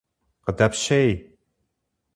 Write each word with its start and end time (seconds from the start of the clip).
Къыдэпщей! 0.43 1.09